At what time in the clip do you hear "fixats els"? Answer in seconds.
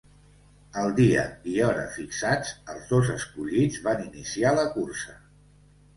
1.99-2.89